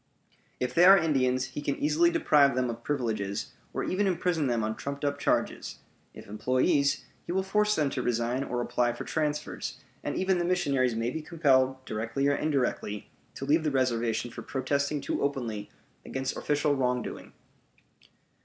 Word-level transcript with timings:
If 0.59 0.73
they 0.73 0.85
are 0.85 0.97
Indians, 0.97 1.45
he 1.53 1.61
can 1.61 1.75
easily 1.75 2.09
deprive 2.09 2.55
them 2.55 2.71
of 2.71 2.83
privileges, 2.83 3.51
or 3.71 3.83
even 3.83 4.07
imprison 4.07 4.47
them 4.47 4.63
on 4.63 4.75
trumped 4.75 5.05
up 5.05 5.19
charges; 5.19 5.77
if 6.15 6.25
employees, 6.25 7.05
he 7.27 7.31
will 7.31 7.43
force 7.43 7.75
them 7.75 7.91
to 7.91 8.01
resign 8.01 8.43
or 8.43 8.63
apply 8.63 8.93
for 8.93 9.03
transfers; 9.03 9.79
and 10.03 10.15
even 10.15 10.39
the 10.39 10.43
missionaries 10.43 10.95
may 10.95 11.11
be 11.11 11.21
compelled, 11.21 11.85
directly 11.85 12.27
or 12.27 12.33
indirectly, 12.35 13.11
to 13.35 13.45
leave 13.45 13.63
the 13.63 13.69
reservation 13.69 14.31
for 14.31 14.41
protesting 14.41 15.01
too 15.01 15.21
openly 15.21 15.69
against 16.03 16.35
official 16.35 16.73
wrongdoing. 16.75 17.33